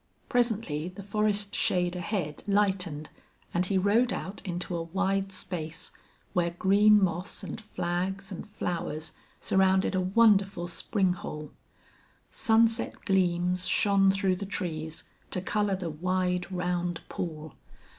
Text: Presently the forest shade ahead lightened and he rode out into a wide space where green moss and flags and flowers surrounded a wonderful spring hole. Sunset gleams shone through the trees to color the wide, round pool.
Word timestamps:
Presently 0.29 0.87
the 0.87 1.03
forest 1.03 1.53
shade 1.53 1.95
ahead 1.95 2.41
lightened 2.47 3.11
and 3.53 3.67
he 3.67 3.77
rode 3.77 4.11
out 4.11 4.41
into 4.43 4.75
a 4.75 4.81
wide 4.81 5.31
space 5.31 5.91
where 6.33 6.49
green 6.49 7.03
moss 7.03 7.43
and 7.43 7.61
flags 7.61 8.31
and 8.31 8.49
flowers 8.49 9.11
surrounded 9.39 9.93
a 9.93 10.01
wonderful 10.01 10.67
spring 10.67 11.13
hole. 11.13 11.51
Sunset 12.31 13.05
gleams 13.05 13.67
shone 13.67 14.09
through 14.09 14.37
the 14.37 14.45
trees 14.47 15.03
to 15.29 15.39
color 15.39 15.75
the 15.75 15.91
wide, 15.91 16.51
round 16.51 17.01
pool. 17.07 17.53